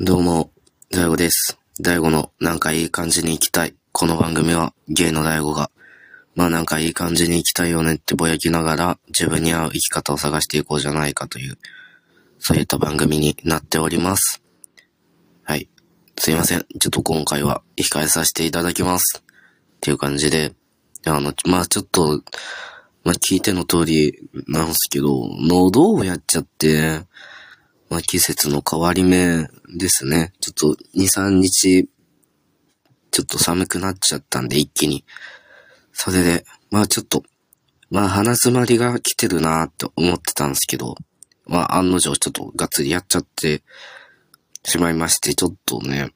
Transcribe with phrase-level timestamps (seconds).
[0.00, 0.50] どうも、
[0.90, 1.56] 大悟です。
[1.80, 3.76] 大悟のなんかいい感じに行きたい。
[3.92, 5.70] この番組はゲイの大悟が、
[6.34, 11.58] まあなんかいい感じに行きたいよねってぼやきながら自分に合う生き方を探していこうじゃないかという、
[12.40, 14.42] そういった番組になっております。
[15.44, 15.68] はい。
[16.18, 16.66] すいません。
[16.80, 19.22] ちょっと今回は控えさせていただきます。
[19.22, 20.54] っていう感じで、
[21.06, 22.20] あの、まあちょっと、
[23.04, 27.02] まあ聞いての通りなんですけど、喉をやっちゃって、
[27.88, 30.32] まあ季節の変わり目ですね。
[30.40, 31.88] ちょっと2、3日、
[33.10, 35.04] ちょっと寒くなっちゃったんで一気に。
[35.92, 37.22] それで、まあちょっと、
[37.90, 40.96] まあ鼻詰まりが来てるなーって思ってたんですけど、
[41.46, 43.62] まあ案の定ちょっとがっつりやっちゃって
[44.64, 46.10] しまいまして、ちょっとね、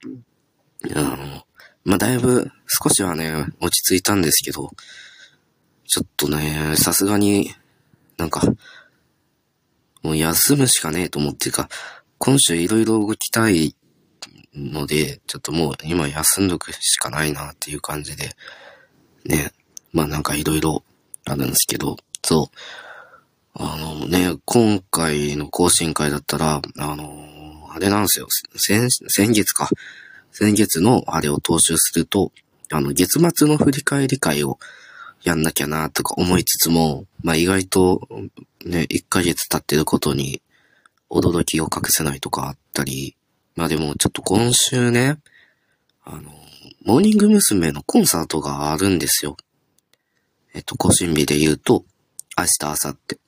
[0.95, 1.45] あの、
[1.85, 4.71] まあだいぶ少しはね、落ち着いたんですけど、
[5.87, 7.55] ちょっとね、さすがに
[8.19, 8.43] なんか、
[10.03, 11.69] もう休むしかねえと思ってか、
[12.19, 13.75] 今週いろいろ動きたい
[14.55, 18.31] ので、ちょっともう今休んどくしかないなっていう感じで、
[19.25, 19.53] ね、
[19.93, 20.83] まあなんかいろいろ
[21.25, 22.57] あるんですけど、そう。
[23.61, 29.69] あのね、今回の更新会だったら、あのあれなんですよ、先、先月か。
[30.31, 32.33] 先月のあれを踏襲すると、
[32.71, 34.59] あの、月末の振り返り会を
[35.23, 38.09] やんなきゃなとか思いつつも、まあ意外と
[38.65, 40.43] ね、1ヶ月経ってることに
[41.11, 43.17] 驚きを隠せないとかあったり、
[43.57, 45.19] まあでもちょっと今週ね、
[46.05, 46.33] あの、
[46.85, 47.73] モーニング娘。
[47.73, 49.37] のコンサートがあるんですよ。
[50.55, 51.85] えっと、更新日で言うと、
[52.37, 53.19] 明日、明後日。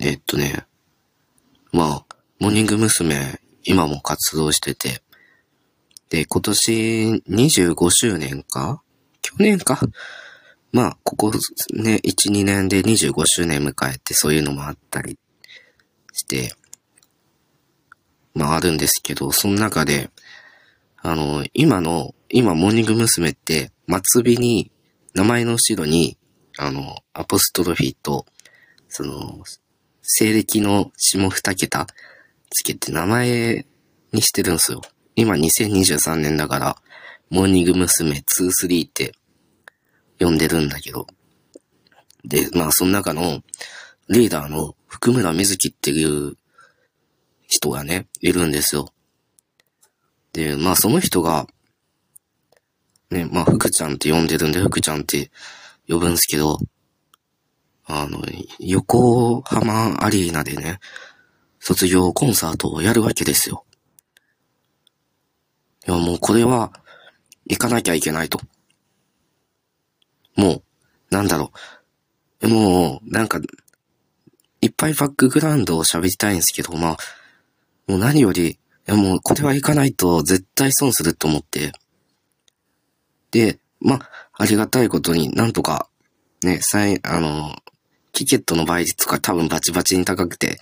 [0.00, 0.64] えっとね、
[1.72, 3.38] まあ、モーニング娘。
[3.64, 5.02] 今も活動してて、
[6.08, 8.82] で、今年25周年か？
[9.22, 9.80] 去年か？
[10.72, 11.32] まあ、ここ
[11.74, 15.18] ね、1、2年で25周年迎えてそういうのもあったり
[16.12, 16.54] して、
[18.34, 20.10] まああるんですけど、その中で、
[20.96, 23.30] あの、今の、今モーニング娘。
[23.30, 24.70] って、末尾に、
[25.14, 26.16] 名前の後ろに、
[26.56, 28.24] あの、アポストロフィーと、
[28.88, 29.42] その、
[30.00, 31.86] 西暦の下二桁
[32.50, 33.66] つけて名前
[34.12, 34.80] にしてるんですよ。
[35.16, 36.76] 今2023年だから、
[37.28, 38.12] モーニング娘。
[38.12, 39.14] 23って
[40.22, 41.06] 呼んでるんだけど。
[42.24, 43.42] で、まあその中の
[44.08, 46.36] リーダーの福村瑞希っていう
[47.46, 48.92] 人がね、いるんですよ。
[50.32, 51.46] で、まあその人が、
[53.10, 55.30] ね、まあ福ちゃんって呼んでるんで福ちゃんって
[55.88, 56.58] 呼ぶんですけど、
[57.84, 58.22] あの、
[58.58, 60.78] 横浜アリーナでね、
[61.58, 63.64] 卒業コンサートをやるわけですよ。
[65.86, 66.72] いやもうこれは
[67.46, 68.40] 行かなきゃいけないと。
[70.36, 70.62] もう、
[71.10, 71.52] なんだろ
[72.40, 72.48] う。
[72.48, 73.40] もう、なんか、
[74.60, 76.96] いっぱいバックグラウンドを喋りたいんですけど、まあ、
[77.86, 81.72] もう何より、いやもうこれは行かないと絶対損すると思って。
[83.30, 85.88] で、まあ、ありがたいことになんとか、
[86.42, 87.56] ね、最、あの、
[88.12, 90.58] チケットの倍率とか多分バチバチに高くて、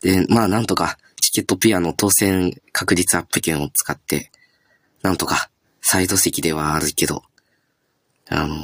[0.00, 4.30] で、まあなんとか、チケットピアの当選確率アップ券を使って、
[5.02, 5.50] なんとか、
[5.80, 7.22] サイド席ではあるけど、
[8.30, 8.56] あの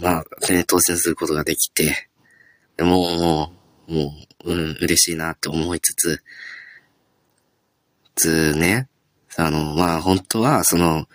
[0.00, 2.08] まあ、ね、当選することができて、
[2.76, 3.52] でもう、も
[3.88, 4.12] う、も
[4.44, 6.22] う、うん、嬉しいなって思いつつ、
[8.14, 8.88] つね、
[9.36, 11.06] あの、まあ、本当は、その、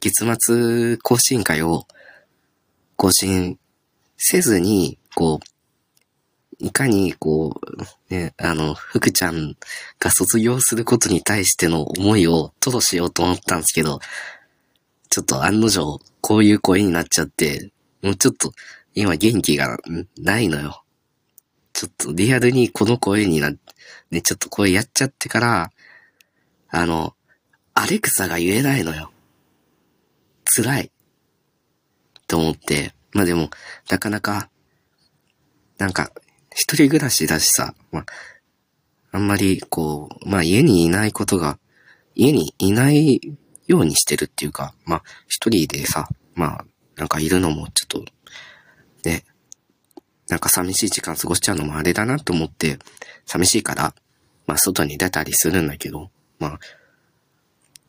[0.00, 1.86] 月末更新会を
[2.96, 3.58] 更新
[4.16, 9.56] せずに、こう、いかに、こう、ね、あの、福ちゃん
[9.98, 14.00] が卒業することに対しての思いを吐露しようと思ったんですけど、
[15.08, 18.52] ちょっと案の定、こういう声になっちゃって、もうちょっと、
[18.94, 19.76] 今元気が
[20.18, 20.84] ないのよ。
[21.72, 23.56] ちょっとリアルにこの声になっ、
[24.10, 25.70] ね、ちょっと声やっちゃってから、
[26.68, 27.14] あの、
[27.74, 29.10] アレクサが言えないのよ。
[30.44, 30.92] 辛い。
[32.28, 32.94] と思って。
[33.12, 33.50] まあでも、
[33.90, 34.48] なかなか、
[35.78, 36.12] なんか、
[36.54, 38.06] 一人暮らしだしさ、まあ、
[39.10, 41.58] あんまり、こう、まあ家にいないことが、
[42.14, 43.20] 家にいない
[43.66, 46.64] ようにしてるっていうか、まあ、一人でさ、まあ、
[46.96, 48.04] なんかいるのもちょっと、
[49.04, 49.24] ね、
[50.28, 52.78] なんか寂しい時間過ごしちゃうのもあれだなと思って、
[53.26, 53.94] 寂しいから、
[54.46, 56.60] まあ外に出たりするんだけど、まあ、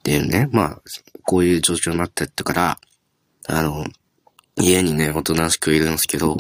[0.04, 0.82] でね、まあ、
[1.24, 2.80] こういう状況になってってから、
[3.48, 3.86] あの、
[4.58, 6.38] 家にね、おとなしくいるんですけど、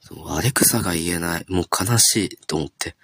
[0.00, 1.46] そうアレクサが言えない。
[1.48, 2.94] もう悲しいと思って。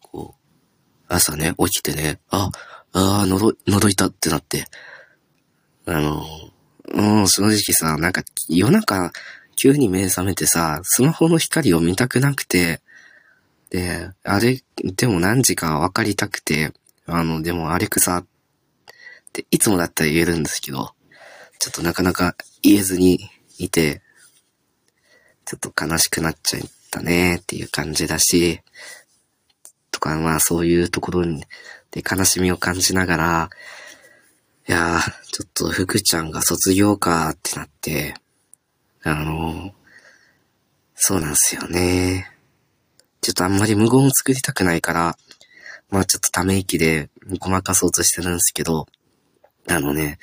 [0.00, 2.50] こう、朝ね、起きてね、あ、
[2.92, 4.66] ああ、喉、喉痛ってなって。
[5.86, 6.26] あの、
[6.94, 9.12] もう、正直さ、なんか夜中、
[9.56, 12.80] 急に目覚めてさ、スマホの光を見たくなくて、
[13.70, 16.72] で、あれ、でも何時か分かりたくて、
[17.06, 18.26] あの、でもアレクサっ
[19.32, 20.92] ていつもだったら言えるんですけど、
[21.58, 23.18] ちょっとなかなか言えずに
[23.58, 24.02] いて、
[25.46, 28.60] ちょっと悲しくなっちゃったねっていう感じだし、
[29.90, 31.44] とか、まあそういうところに、
[31.92, 33.50] で悲しみを感じながら、
[34.68, 35.00] いやー、
[35.30, 38.14] ちょっと福ちゃんが卒業かってなって、
[39.02, 39.72] あの、
[40.94, 42.30] そうなんすよね。
[43.20, 45.16] ちょっとあんまり無言を作りたくないから、
[45.90, 48.86] まあちょっとため息でごまかそうとしてるんですけど、
[49.68, 50.18] あのね、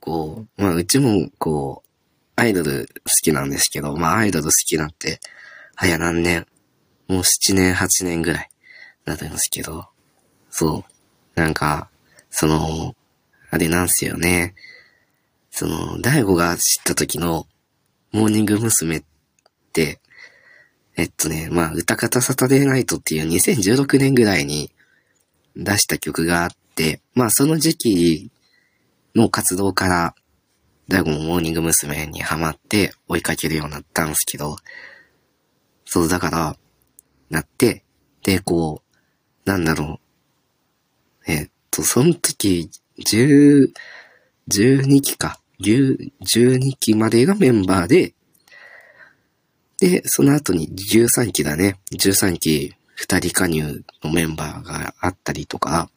[0.00, 1.88] こう、まあうちもこう、
[2.34, 5.20] アイドル好きなんですけど、まあアイドル好きなんて、
[5.74, 6.46] 早何年、
[7.08, 8.50] もう7年、8年ぐらい
[9.04, 9.86] なるんですけど、
[10.50, 10.95] そう、
[11.36, 11.90] なんか、
[12.30, 12.96] その、
[13.50, 14.54] あれなんすよね。
[15.50, 17.46] その、大悟が知った時の、
[18.10, 18.96] モーニング娘。
[18.96, 19.02] っ
[19.72, 20.00] て、
[20.96, 24.70] えっとね、まあ、歌方サタデーナイトっていう2016年ぐらいに
[25.54, 28.30] 出した曲があって、まあ、その時期
[29.14, 30.14] の活動から、
[30.88, 32.06] 大悟もモーニング娘。
[32.06, 34.56] にハマって追いかけるようになったんですけど、
[35.84, 36.56] そう、だから、
[37.28, 37.84] なって、
[38.22, 40.05] で、こう、なんだろう。
[41.26, 43.72] えっと、その時、10、
[44.48, 45.40] 12期か。
[45.60, 48.14] 12期までがメンバーで、
[49.78, 51.78] で、その後に13期だね。
[51.92, 55.90] 13期2人加入のメンバーがあったりとか、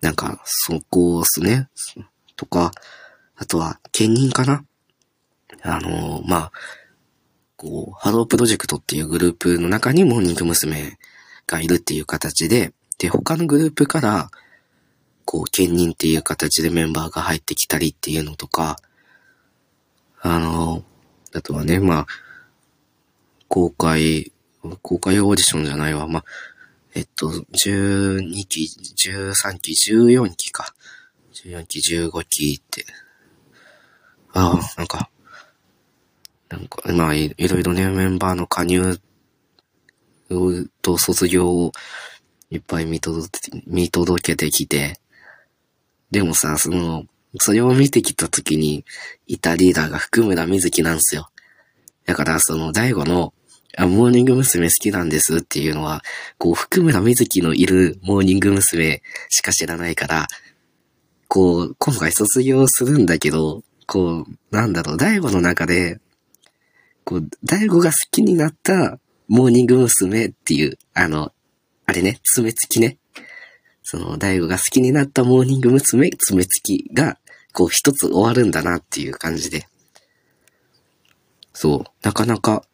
[0.00, 1.68] なんか、そこっすね。
[2.36, 2.72] とか、
[3.36, 4.64] あとは、兼任かな
[5.62, 6.52] あのー、まあ、
[7.56, 10.98] こう、ハロープロジェクトっていうグループの中にモーニング娘。
[11.46, 14.30] がいるっていう形で、で、他のグループから、
[15.24, 18.76] こう、兼任っていう形でメンバーが入ってきたりっていうのとか、
[20.20, 20.84] あの、
[21.34, 22.06] あとはね、まあ、
[23.48, 24.32] 公開、
[24.82, 26.06] 公開オーディションじゃないわ。
[26.06, 26.24] まあ、
[26.94, 30.74] えっと、12期、13期、14期か。
[31.32, 32.86] 14期、15期って。
[34.32, 35.10] ああ、なんか、
[36.48, 39.00] なんか、まあい、ろいろね、メンバーの加入
[40.82, 41.72] と卒業を
[42.54, 45.00] いっぱい見届けて見届けてきて、
[46.12, 47.04] でもさ、その、
[47.40, 48.84] それを見てきた時に
[49.26, 51.30] いたリーダーが福村瑞希なんですよ。
[52.06, 53.34] だから、その、大悟の、
[53.76, 54.68] あ、モーニング娘。
[54.68, 56.04] 好きなんですっていうのは、
[56.38, 59.02] こう、譜久村聖のいるモーニング娘。
[59.30, 60.28] しか知らないから、
[61.26, 65.98] こう、今回卒業するんだけど、こう、なんだろう、大悟の中で、
[67.02, 70.26] こう、大悟が好きになったモーニング娘。
[70.26, 71.32] っていう、あの、
[71.94, 72.98] れね、爪付きね。
[73.82, 76.10] その、大悟が好きになったモーニング娘。
[76.10, 77.18] 爪付きが、
[77.52, 79.68] こう一つ終わるんだなっていう感じで。
[81.52, 82.64] そう、なかなか、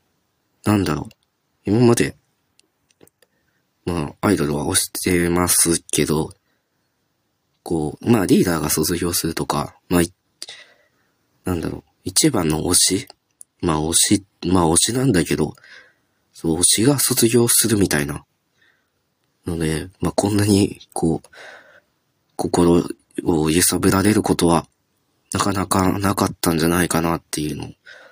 [0.64, 1.14] なんだろう。
[1.64, 2.16] 今まで、
[3.84, 6.32] まあ、アイドルは推してますけど、
[7.62, 10.02] こう、まあ、リーダーが卒業するとか、まあ、
[11.44, 13.08] なんだろう、一番の推し
[13.62, 15.54] まあ、推し、まあ、推しなんだけど、
[16.32, 18.24] そう、推しが卒業するみたいな
[19.46, 21.28] ので、まあ、こんなに、こう、
[22.36, 22.84] 心
[23.24, 24.66] を揺さぶられることは、
[25.32, 27.68] なかなかなかったんじゃないかなっていうのを、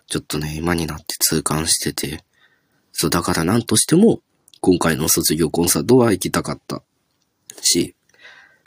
[0.06, 2.24] ちょっとね、今になって痛感してて、
[2.92, 4.20] そう、だから何としても、
[4.60, 6.82] 今回の卒業コンサートは行きたかった
[7.60, 7.94] し、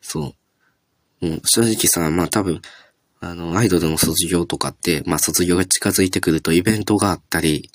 [0.02, 0.34] そ
[1.22, 1.25] う。
[1.25, 2.62] もう正直さ、まあ多分、
[3.20, 7.70] あの、アイドルの卒業とかって、まあ卒業が近づいてくるとイベントがあったり、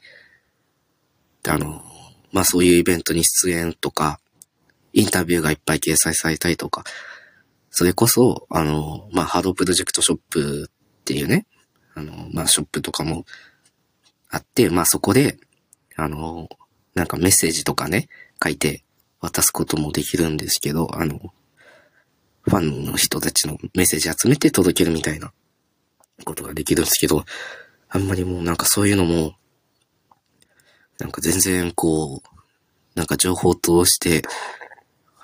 [1.47, 1.83] あの、
[2.33, 4.19] まあそういうイベントに出演とか、
[4.97, 6.83] インタビューがいっぱい掲載されたりとか、
[7.71, 11.47] それこそ、あの、まあ、ハロープロジェクトショップっていうね、
[11.95, 13.27] あの、まあ、ショップとかも
[14.31, 15.37] あって、まあ、そこで、
[15.97, 16.49] あの、
[16.95, 18.09] なんかメッセージとかね、
[18.43, 18.85] 書いて
[19.21, 21.21] 渡すこともできるんですけど、あの、
[22.41, 25.31] ファンの人たちのメッセージ集めて届けるみたいな
[26.25, 27.27] ことができるんですけど、
[27.91, 29.35] あんまりもうなんかそういうのも、
[30.99, 32.39] なんか全然こう、
[32.95, 34.23] なんか情報を通して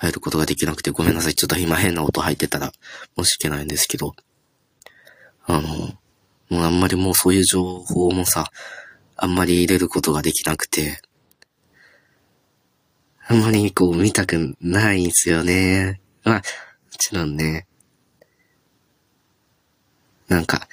[0.03, 1.35] 入ることができなくてごめんなさい。
[1.35, 2.73] ちょっと今変な音入ってたら
[3.17, 4.17] 申し訳ないんですけど、
[5.47, 5.61] あの、
[6.51, 8.51] もうあんまりもうそういう情報もさ、
[9.17, 11.01] あんまり入れることができなくて、
[13.29, 16.01] あんまりこう見たくないんすよね。
[16.25, 16.43] まあ、も
[16.99, 17.69] ちろんね、
[20.27, 20.67] なんか、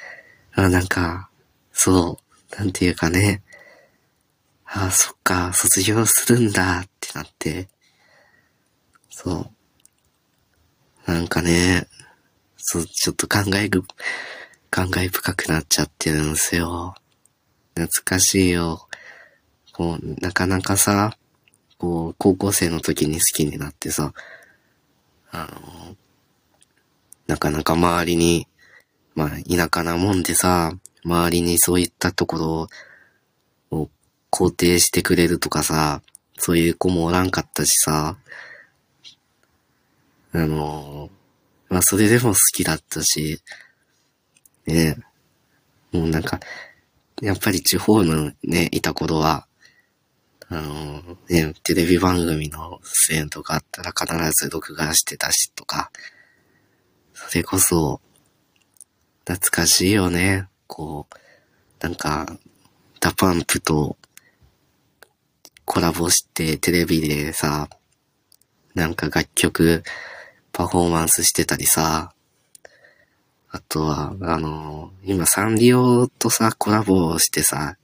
[0.54, 1.30] あ、なんか、
[1.72, 2.18] そ
[2.52, 3.44] う、なんていうかね、
[4.66, 7.70] あ、そっか、卒業するんだってなって、
[9.22, 9.52] そ
[11.06, 11.12] う。
[11.12, 11.88] なんかね、
[12.56, 13.84] そう、ちょっと考えぐ、
[14.70, 16.96] 感慨深くなっちゃってるんですよ。
[17.76, 18.88] 懐かしいよ。
[19.74, 21.18] こう、なかなかさ、
[21.78, 24.14] こう、高校生の時に好きになってさ、
[25.32, 25.98] あの、
[27.28, 28.48] なかなか周りに、
[29.16, 30.72] まあ、田舎なもんでさ、
[31.04, 32.70] 周りにそういったとこ
[33.72, 33.90] ろを
[34.32, 36.02] 肯定してくれるとかさ、
[36.38, 38.16] そういう子もおらんかったしさ、
[40.32, 41.10] あの、
[41.70, 43.42] まあ、それでも好きだったし、
[44.66, 44.98] ね
[45.92, 46.40] もうなんか、
[47.22, 49.48] やっぱり地方のね、いた頃は、
[50.48, 55.92] あの、ね、テレビ番組の出演とかあったら必ず録画してたしとか、
[57.14, 58.02] それこそ、
[59.26, 60.48] 懐かしいよね。
[60.68, 62.38] こう、なんか、
[63.00, 63.98] DA PUMP と
[65.66, 67.70] コラボしてテレビでさ、
[68.74, 69.84] なんか楽曲
[70.52, 72.14] パフォーマンスしてたりさ、
[73.52, 77.78] あとは、あの、今サンリオとさ、コラボしてさ、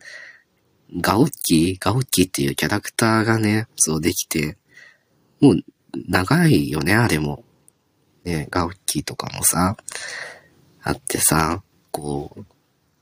[1.01, 1.77] ガオッキー？
[1.79, 4.57] ガオッキーっていうキャラクターがね、そうできて、
[5.41, 5.63] もう
[6.07, 7.43] 長いよね、あれも。
[8.23, 9.75] ね、ガオッキーとかもさ、
[10.83, 12.45] あってさ、こう、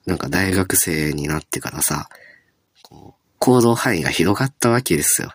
[0.06, 2.10] なんか大学生になってからさ、
[2.82, 5.32] こう、行動範囲が広がったわけですよ。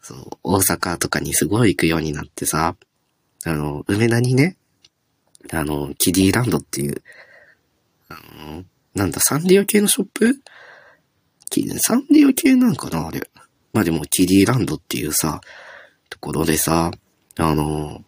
[0.00, 2.76] そう、大阪とかにすごい行くようになってさ、
[3.46, 4.56] あの、梅田にね、
[5.52, 7.02] あの、キディランドっていう、
[8.08, 8.14] あ
[8.46, 10.40] の、なんだ、サンリオ系のショップ？
[11.78, 13.28] サンリオ系なんかなあれ。
[13.72, 15.40] まあでも、キディランドっていうさ、
[16.10, 16.90] ところでさ、
[17.36, 18.02] あの、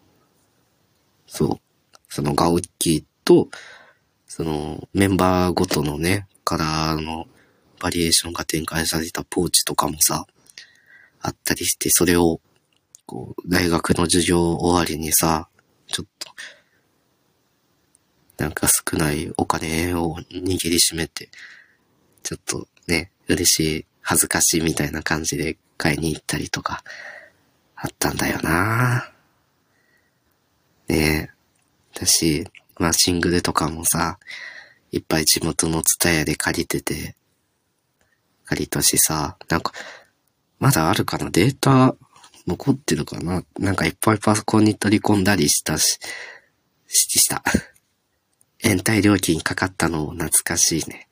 [1.27, 1.61] そう、
[2.09, 3.49] そのガオッキーと、
[4.27, 7.27] そのメンバーごとのね、カラーの
[7.81, 10.27] バリエーションが展開されたポーチとかもさ、
[11.21, 12.41] あったりして、それを、
[13.07, 15.49] こう、大学の授業終わりにさ、
[15.87, 16.33] ちょっと、
[18.39, 21.31] なんか少ないお金を握りしめて、
[22.23, 26.85] ちょっとね、嬉しい、恥ずかしいみたいな感じで買いに行ったりとか、
[27.77, 29.13] あったんだよな
[30.89, 31.31] ね
[31.95, 31.99] え。
[31.99, 32.47] だし、
[32.79, 34.19] まあシングルとかもさ、
[34.93, 37.17] いっぱい地元のツタヤで借りてて、
[38.45, 39.73] 借りたしさ、なんか、
[40.59, 41.31] まだあるかな？
[41.31, 41.97] データ
[42.47, 43.43] 残ってるかな？
[43.59, 45.99] なんかいっぱいパソコンに取り込んだりしたし、
[46.89, 47.43] し、した。
[48.63, 51.09] 延滞料金かかったの懐かしいね。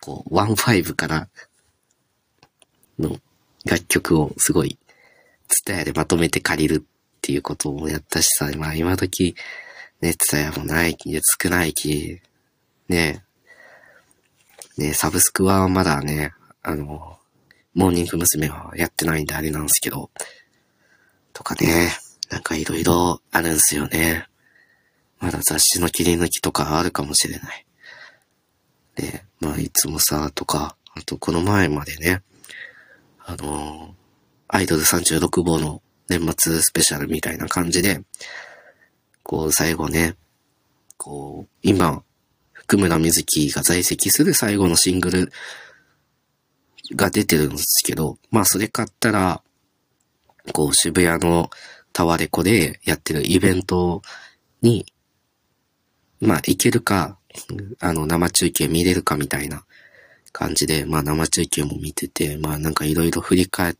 [0.00, 1.28] こう、15から
[2.98, 3.18] の
[3.64, 4.78] 楽曲をすごい、
[5.48, 9.36] ツタヤでまとめて借りるっていうこともやったしさ、まあ今時、
[10.00, 10.96] ね、ツタヤもない、
[11.40, 12.20] 少ないき、
[12.88, 13.24] ね、
[14.76, 16.32] ね、サブスクはまだね、
[16.62, 17.18] あの、
[17.74, 18.48] モーニング娘。
[18.48, 20.10] はやってないんであれなんですけど、
[21.32, 21.90] とかね、
[22.30, 24.26] なんかいろいろあるんすよね。
[25.18, 27.66] まだ雑誌の切り抜きとかあるかもしれない。
[28.98, 32.22] ね、まあいつもさ、とか、あとこの前までね、
[33.24, 33.94] あの
[34.48, 38.02] アイドル36号の年末スペシャルみたいな感じで、
[39.22, 40.16] こう最後ね、
[40.98, 42.02] こう、今、
[42.52, 45.32] 福村瑞希が在籍する最後のシングル
[46.94, 49.42] が出てるんですけど、まあそれ買ったら、
[50.52, 51.50] こう渋谷の
[51.92, 54.02] タワレコでやってるイベント
[54.60, 54.86] に、
[56.20, 57.18] まあ行けるか、
[57.80, 59.64] あの生中継見れるかみたいな
[60.32, 63.74] 感じで、まあ生中継も見てて、まあなんかいろいろ振り返っ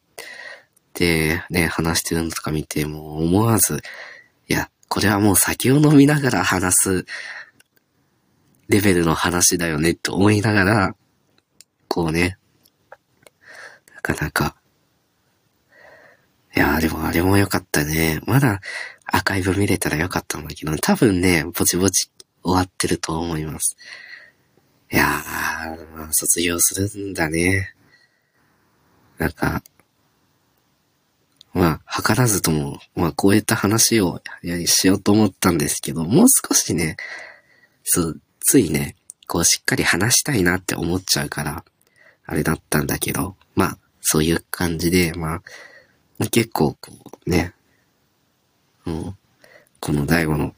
[0.93, 3.83] てね、話してるのとか見て、もう思わず、
[4.49, 7.07] いや、これはもう酒を飲みながら話す
[8.69, 10.95] レベルの話だよねって思いながら、
[11.89, 12.39] こうね、
[14.03, 14.57] かなか。
[16.55, 18.21] いやーでもあれも良かったね。
[18.27, 18.61] まだ
[19.07, 22.11] アーカイブ見れたら良かったんだけど、多分ね、ぼちぼち
[22.43, 23.77] 終わってると思います。
[24.93, 27.75] いやー、まあ、卒業するんだね。
[29.19, 29.63] なんか、
[31.55, 34.21] まあ、図らずとも、まあ、こういった話を
[34.67, 36.97] しようと思ったんですけど、もう少しね、
[37.85, 41.65] そう、ついね、こうしっかり話したいなって思っちゃうから、
[42.27, 45.37] あれだったんだけど、まあ、そういう感じで、ま
[46.21, 46.93] あ、結構こ
[47.27, 47.55] うね、
[48.85, 49.17] うん、
[49.81, 50.55] この大悟の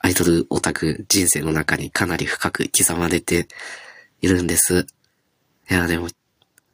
[0.00, 3.48] アイドルオタク人生の中にかなり深く刻まれて
[4.20, 4.86] いるんです。
[5.70, 6.08] いや、でも、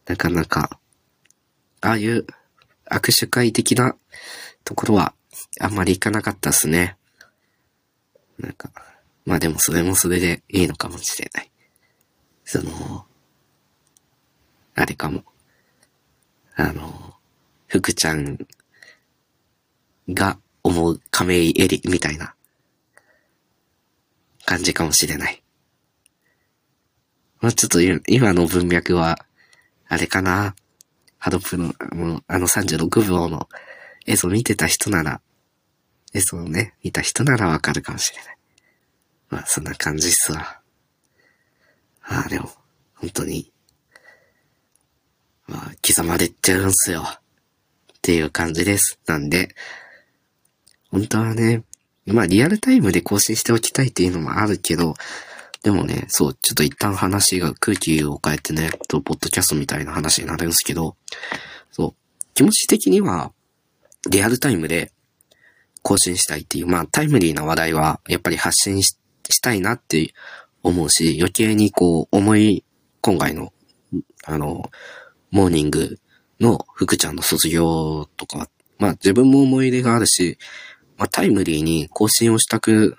[0.07, 0.81] なかなか、
[1.81, 2.27] ああいう
[2.91, 3.95] 握手会的な
[4.65, 5.15] ところは
[5.61, 6.97] あんまり行かなかったっすね。
[8.39, 8.71] なんか、
[9.25, 11.51] まあでもそれもそれでいいのかもしれない。
[12.45, 13.07] その、
[14.75, 15.25] あれかも。
[16.57, 17.15] あの、
[17.67, 18.39] 福ちゃん
[20.09, 22.35] が思う亀井エリみたいな
[24.45, 25.43] 感じかもしれない。
[27.41, 29.19] まあ、ちょっと今の文脈は、
[29.89, 30.55] あれかな。
[31.19, 31.75] ハドプの、
[32.27, 33.49] あの36秒の
[34.07, 35.21] 映像見てた人なら
[36.13, 38.37] え、そうね、見た人ならわかるかもしれない。
[39.31, 40.61] まあ、そんな感じっすわ。
[42.03, 42.51] ああ、でも、
[42.97, 43.50] 本当に、
[45.51, 47.03] まあ、刻まれてるんすよ。
[47.03, 47.17] っ
[48.03, 49.01] ていう感じです。
[49.07, 49.55] なんで、
[50.91, 51.65] 本当はね、
[52.07, 54.95] まあリアルタイムで更新しておきたいっていうのもあるけど、
[55.63, 60.97] でもね、そう、ちょっと一旦話が空気を変えてね、と、ポッドキャストみたいな話になるんですけど、
[61.71, 61.95] そう、
[62.33, 63.33] 気持ち的には、
[64.11, 64.93] リアルタイムで
[65.83, 68.97] 更新したいっていう、まあタイムリーな話題は、やっぱり発信し
[69.43, 70.15] たいなって
[70.63, 72.65] 思うし、余計にこう、思い、
[73.03, 73.53] 今回の、
[74.25, 74.71] あの、
[75.31, 75.99] モーニング
[76.41, 80.39] の福ちゃんの卒業とか、まあ自分も思い入れがあるし、
[80.97, 82.97] まあタイムリーに更新をしたく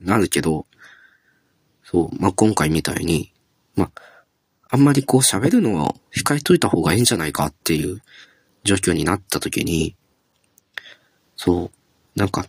[0.00, 0.66] なるけど、
[1.84, 3.32] そう、まあ今回みたいに、
[3.74, 4.02] まあ、
[4.70, 8.02] あんまりこう喋るのは控えといた方がいいんじゃないかっていう
[8.64, 9.96] 状況になった時に、
[11.36, 12.46] そう、なんか、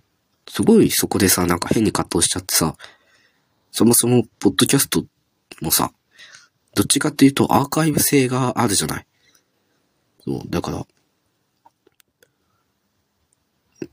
[0.48, 2.76] すごいそこでさ、なんか変に葛藤しちゃってさ、
[3.72, 5.06] そもそも、ポッドキャスト
[5.62, 5.92] もさ、
[6.76, 9.06] どっちかっていうとアーカイブ性があるじゃない。
[10.30, 10.86] そう、だから、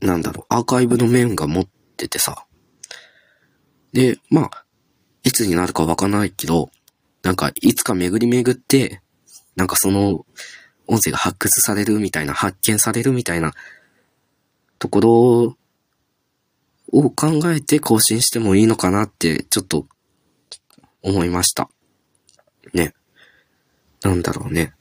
[0.01, 2.45] なんだろう、アーカイブの面が持っててさ。
[3.91, 4.65] で、まあ、
[5.23, 6.69] いつになるかわかんないけど、
[7.23, 9.01] なんか、いつか巡り巡って、
[9.55, 10.27] なんかその、
[10.85, 13.53] 音声が発掘されるみたいな、発見されるみたいな、
[14.77, 15.57] ところ
[16.91, 19.87] を考えて更新してもいいのかなって、ちょっと、
[21.01, 21.71] 思いました。
[22.75, 22.93] ね。
[24.03, 24.73] なんだろうね。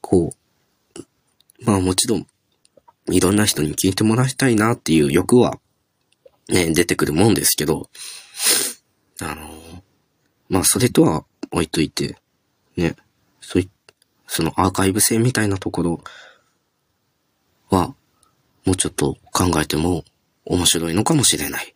[0.00, 0.41] こう、
[1.64, 2.26] まあもちろん、
[3.08, 5.58] いろんな人に聞いてもらいたいなっていう欲は、
[6.48, 7.88] ね、出てくるもんですけど、
[9.20, 9.50] あの
[10.48, 12.16] まあそれとは置いといて、
[12.76, 12.96] ね、
[13.40, 13.70] そうい、
[14.26, 16.04] そのアーカイブ性みたいなところ
[17.70, 17.94] は、
[18.64, 20.04] もうちょっと考えても
[20.44, 21.74] 面白いのかもしれない。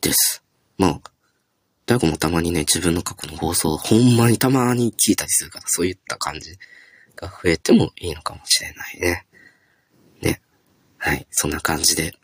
[0.00, 0.44] です。
[0.76, 1.00] まあ、
[1.86, 6.56] 大悟もたまにね、自分の過去の放送、ほんまにたまに聞いたりするから、そういった感じ
[7.18, 9.26] が増えてもいいのかもしれないね。
[10.22, 10.40] ね。
[10.96, 11.26] はい。
[11.30, 12.14] そんな感じで。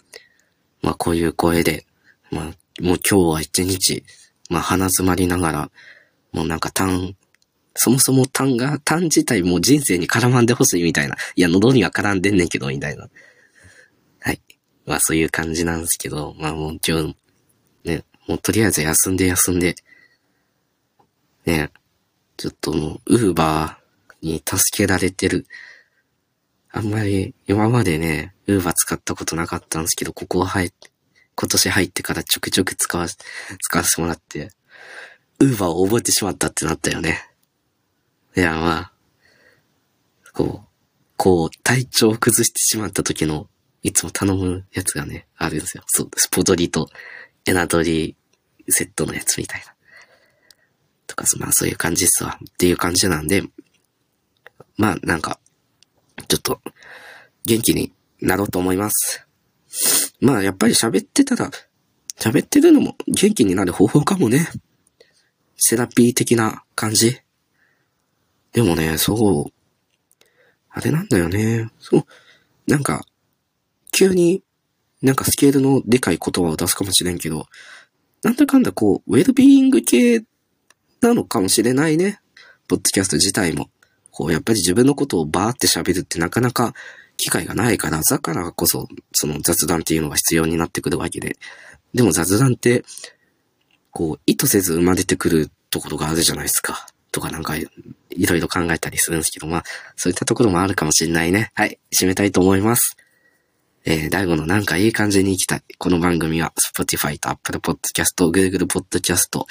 [0.83, 1.85] まあこういう声で、
[2.31, 4.05] まあもう今日は一日、
[4.49, 5.71] まあ鼻詰まりながら、
[6.33, 7.17] もうなんか単、
[7.75, 11.17] そもそも単が、単自体もう人生に絡まんでほしいみたいな。
[11.35, 13.09] いや、喉には絡んでんねんけど、みたいな。
[14.21, 14.41] はい。
[14.87, 17.17] まあそういう感じなんですけど、まあもう今日、
[17.85, 19.75] ね、もうとりあえず休んで休んで、
[21.47, 21.71] ね、
[22.37, 23.84] ちょっともう、ウーバー、
[24.25, 25.47] に助けられてる。
[26.71, 30.73] あんまり今までね、ウーバー使ったことなかったんですけど、ここ入、
[31.37, 34.51] 今年入ってからちょくちょく使わ、使わせてもらって、
[35.41, 37.29] ウーバーを覚えてしまったってなったよね。
[38.37, 38.93] いや、まあ、
[40.33, 40.69] こう、
[41.17, 43.49] こう、体調を崩してしまった時の、
[43.83, 45.85] いつも頼むやつがね、あるんですよ。
[45.87, 46.89] そう、スポドリと
[47.45, 48.17] エナドリ
[48.69, 49.75] セットのやつみたいな。
[51.07, 52.39] とか、まあそういう感じっすわ。
[52.43, 53.43] っていう感じなんで、
[54.77, 55.39] まあ、なんか、
[56.29, 56.61] ちょっと、
[57.47, 59.27] 元気になろうと思います。
[60.21, 61.51] まあ、やっぱり喋ってたら、
[62.19, 64.49] 喋ってるのも元気になる方法かもね。
[65.57, 67.21] セラピー的な感じ。
[68.53, 69.53] でもね、そう、
[70.71, 71.71] あれなんだよね。
[71.79, 72.07] そう、
[72.67, 73.05] なんか、
[73.93, 74.43] 急に
[75.05, 77.47] なんかスケールのでかい言葉を出すかもしれんけど、
[78.23, 80.25] なんだかんだこう、ウェルビーイング系
[81.03, 82.21] なのかもしれないね。
[82.69, 83.69] ポッドキャスト自体も。
[84.15, 86.73] こう、やっぱり自分のことをバーって喋るってなかなか
[87.17, 91.37] 機会がないから、だからこそ、その雑談っていうのが必要になってくるわけで。
[91.93, 92.85] でも雑談って、
[93.91, 96.87] こう、意図せず生まれてくるところがあるじゃないですか。
[97.11, 97.67] とかなんか、い
[98.27, 99.65] ろいろ考えたりするんですけど、まあ、
[99.97, 101.51] そういったところもあるかもしれないね。
[101.55, 102.97] はい、締めたいと思います。
[103.85, 105.63] えー、大悟のなんかいい感じに行きたい。
[105.77, 109.45] この番組は、Spotify と Apple Podcast、Google Podcast、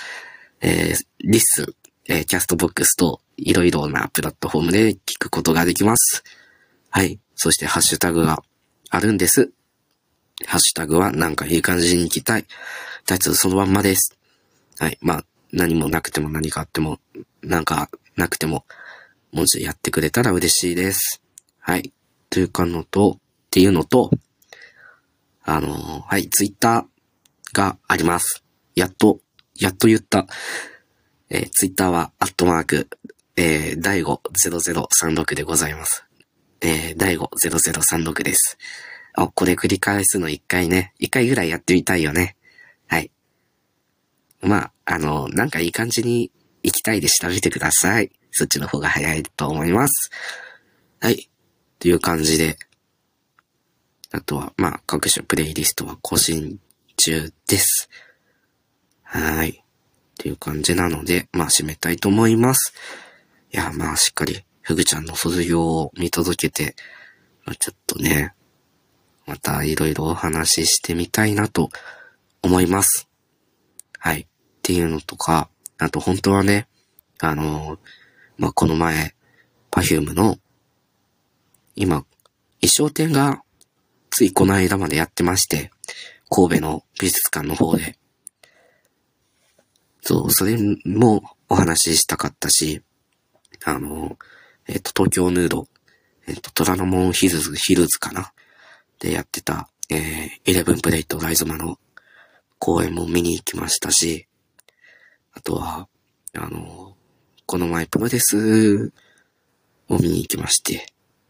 [0.62, 1.76] えー、リス、
[2.08, 6.24] えー、キャストボックスといろいろなプラットフォームで聞くことができます。
[6.90, 7.20] はい。
[7.36, 8.44] そしてハッシュタグが
[8.90, 9.52] あるんです。
[10.46, 12.46] ハッシュタグはなんかいい感じに行きたい。
[13.06, 14.18] タイトルそのまんまです。
[14.80, 14.98] はい。
[15.02, 17.00] まあ、何もなくても何かあっても、
[17.42, 18.66] なんかなくても、
[19.32, 21.22] 文字やってくれたら嬉しいです。
[21.60, 21.92] はい。
[22.30, 24.12] というかのと、っていうのと、
[25.44, 28.44] あのー、はい、ツイッターがあります。
[28.76, 29.20] やっと、
[29.56, 30.28] やっと言った。
[31.34, 32.88] えー、ツイッターは、アットマーク、
[33.36, 36.06] えー、第5 0036でございます。
[36.62, 38.60] えー、第5 0036です。
[39.14, 42.36] あ、これ繰り返すの一回ね、一回ぐらいやってみたいよね。
[42.88, 43.10] はい。
[44.42, 48.12] まあ、あの、なんかいい感じに行きたいで調べてください。
[48.30, 50.12] そっちの方が早いと思います。
[51.00, 51.32] はい。
[51.80, 52.60] という感じで。
[54.12, 56.60] あとは、まあ、各種プレイリストは更新
[56.96, 57.90] 中です。
[59.02, 59.63] はい。
[60.24, 62.74] っていう感じなので、まあ、締めたいと思います。
[63.52, 66.78] いや、まあ、しっかり、ふぐちゃんの卒業を見届けて、
[67.44, 68.34] ま、ちょっとね、
[69.26, 71.70] またいろいろお話ししてみたいなと
[72.42, 73.10] 思います。
[74.00, 74.22] はい。
[74.22, 74.26] っ
[74.62, 76.70] ていうのとか、あと本当はね、
[77.20, 77.80] あのー、
[78.38, 79.16] まあ、この前、
[79.72, 80.38] パフュームの、
[81.76, 82.06] 今、
[82.62, 83.44] 衣装展が、
[84.10, 85.70] ついこの間までやってまして、
[86.30, 87.98] 神戸の美術館の方で。
[90.04, 92.82] そう、それもお話ししたかったし、
[93.64, 94.18] あの、
[94.68, 95.68] えっ、と、東京ヌード、
[96.28, 98.34] えっ、と、虎ノ門ヒルズ、ヒルズかな？
[99.00, 101.78] でやってた、えー、イレブンプレイトライゾマの
[102.60, 104.28] 公演も見に行きましたし、
[105.34, 105.88] あとは、
[106.36, 106.96] あの、
[107.46, 108.92] この前プロレス
[109.88, 110.86] を見に行きまして、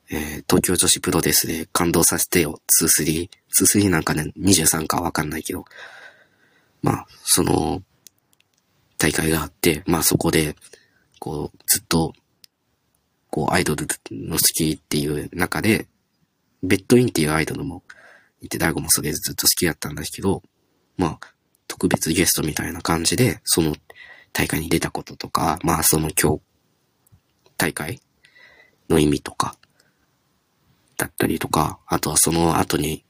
[0.10, 3.30] えー、東京女子プロレスで感動させてよ、2-3。
[3.60, 5.66] 2-3なんかね、23かわかんないけど。
[6.82, 7.82] まあ、その、
[8.98, 10.56] 大会があって、まあそこで、
[11.20, 12.14] こう、ずっと、
[13.30, 15.88] こう、アイドルの好きっていう中で、
[16.62, 17.84] ベッドインっていうアイドルも
[18.42, 20.42] いて、大悟もそれずっと好きだったんですけど、
[20.98, 21.20] まあ、
[21.68, 23.76] 特別ゲストみたいな感じで、その
[24.32, 26.42] 大会に出たこととか、まあその今日、
[27.58, 28.02] 大会
[28.90, 29.56] の意味とか、
[30.98, 33.04] だったりとか、あとはその後に、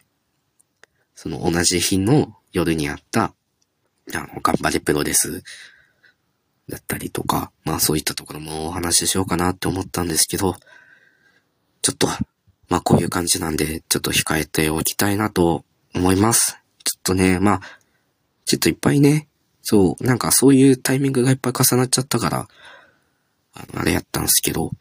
[1.15, 3.33] その同じ日の夜にあった、
[4.13, 5.43] あの、頑張れプロレス
[6.69, 10.55] だったりとか、まあそういったところもお話ししようかなって思ったんですけど、
[11.81, 12.07] ちょっと、
[12.69, 16.57] まあこういう感じなんで、ちょっと控えておきたいなと思います。
[16.83, 17.61] ちょっとね、まあ、
[18.45, 19.27] ちょっといっぱいね、
[19.61, 22.47] そう、なんかそういうタイミングがいっぱい重なっちゃったから、
[23.53, 24.71] あ、あれやったんですけど、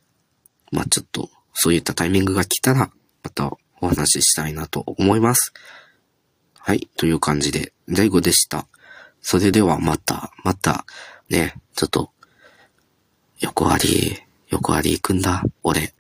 [0.71, 2.91] まあちょっと、そういったタイミングが来たら、
[3.23, 5.53] またお話ししたいなと思います。
[6.59, 8.67] はい、という感じで、大悟でした。
[9.21, 10.87] それではまた、また、
[11.33, 12.11] ね、ちょっと、
[13.41, 14.19] 横割り、
[14.49, 15.95] 横割り行くんだ、俺。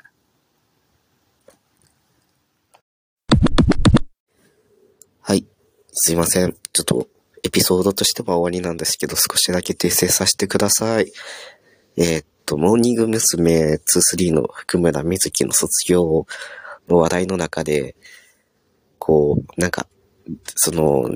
[5.23, 5.47] はい、
[5.91, 6.55] すいません。
[6.75, 7.09] ちょっと、
[7.43, 11.11] エピソードとしては終わりなんですけど、少しだけ訂正させてください。
[11.97, 13.77] えー、っと、モーニング娘。
[13.77, 16.27] 23の福村瑞希の卒業
[16.89, 17.97] の話題の中で、
[18.99, 19.87] こう、なんか、
[20.57, 21.11] その、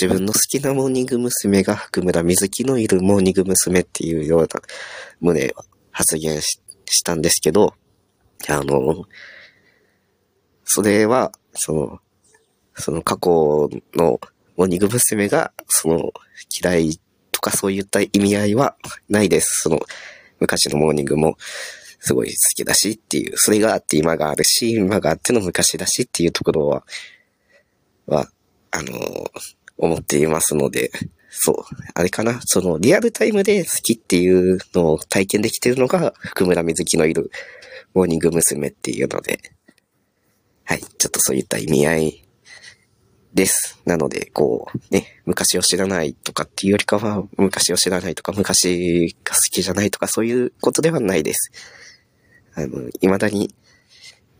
[0.00, 1.64] 自分の好きなモーニング娘。
[1.64, 3.80] が福村瑞希のいるモーニング娘。
[3.80, 4.46] っていうような
[5.20, 5.52] 旨
[5.90, 7.74] 発言したんですけど、
[8.48, 9.06] あの、
[10.64, 11.98] それは、その、
[12.76, 14.20] その過去の
[14.56, 15.28] モーニング娘。
[15.28, 16.12] が、その、
[16.62, 17.00] 嫌い
[17.32, 18.76] とかそういった意味合いは
[19.08, 19.62] ないです。
[19.62, 19.80] その、
[20.38, 21.36] 昔のモーニングも
[21.98, 26.86] すごい好きだしっていう、それがあって今があるし、今があっての昔だしっていうところは、
[28.06, 28.28] は、
[28.70, 30.90] あのー、思っていますので、
[31.30, 31.56] そう、
[31.94, 37.30] あれかな、そのリアルタイムで好きっていうのを体験できてるのが福村瑞希のいる
[37.94, 38.68] モーニング娘。
[38.68, 39.40] っていうので、
[40.64, 42.24] はい、ちょっとそういった意味合い
[43.34, 43.80] です。
[43.84, 51.52] なので、こう、ね、昔を知らないとかっていうよりかは、昔を知らないとか、昔が好きじゃないとか、そういうことではないです。
[52.54, 53.54] あの、未だに、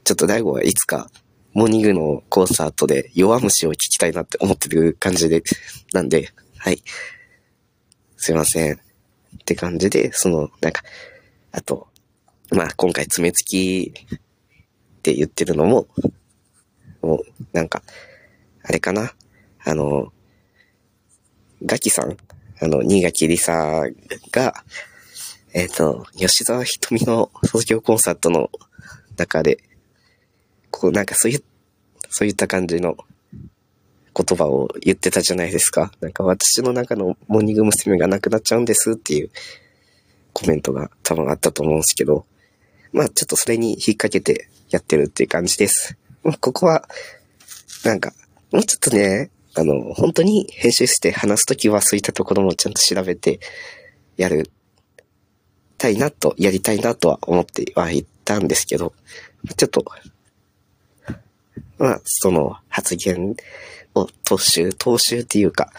[0.05, 1.11] ちょっと大悟はいつか、
[1.53, 5.43] モーニングのコンサートで弱虫を聞きたいなって思ってる感じで、
[5.93, 6.83] なんで、はい。
[8.17, 8.75] すいません。
[8.75, 8.79] っ
[9.45, 10.83] て感じで、その、なんか、
[11.53, 11.89] あと、
[12.51, 14.19] まあ、今回爪付きっ
[15.03, 15.87] て言ってるのも、
[17.03, 17.83] もう、なんか、
[18.63, 19.13] あれかな
[19.65, 20.13] あの、
[21.65, 22.17] ガキさん
[22.61, 23.85] あの、新垣りさ
[24.33, 24.65] が、
[25.55, 28.51] えっ、ー、と、吉沢ひとみの卒業コンサートの
[29.17, 29.59] 中で、
[30.71, 31.43] こう、なんかそういう、
[32.11, 32.97] そういった感じの
[34.15, 35.93] 言葉を言ってたじゃないですか。
[36.01, 37.99] なんか私の中のモーニング娘。
[37.99, 39.31] がなくなっちゃうんですっていう
[40.33, 42.27] コメントが多分あったと思うんですけど、
[42.93, 45.97] まあちょっとそれに引っ掛けてやってるっていう感じです。
[46.41, 46.89] ここは、
[47.85, 48.13] なんか
[48.51, 53.41] もうちょっとね、あの、本当に編集して話すときはそういったところもちゃんと調べて
[54.17, 54.51] やる
[55.79, 58.93] たいなと、やりたいなとは思ってはいたんですけど、
[59.57, 59.85] ちょっと、
[61.79, 63.37] まあ、その発言
[63.95, 65.71] を踏襲、踏襲っていうか、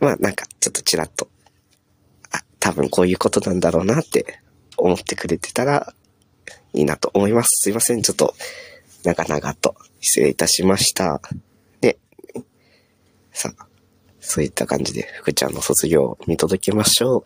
[0.00, 1.28] まあなんかちょっとちらっと、
[2.32, 4.40] あ、多分こういうことなんだろうなって
[4.76, 5.92] 思ってくれてたら
[6.72, 7.48] いいなと思います。
[7.62, 8.34] すいません、ちょっと
[9.04, 11.20] 長々と失礼いたしました。
[11.80, 11.98] で
[13.32, 13.66] さあ、
[14.20, 17.24] そういった感じで福ちゃんの卒業を見届けましょ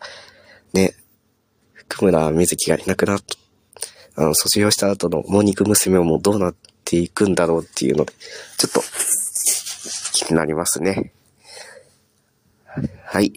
[0.73, 0.77] う。
[0.77, 0.95] ね、
[1.73, 5.99] 福村瑞希がいなくなった、あの、卒業した後のモーニング娘。
[5.99, 8.13] もどうなってていくんだろうっていうので、
[8.57, 8.81] ちょっと
[10.13, 11.11] 気になりますね。
[13.05, 13.31] はい。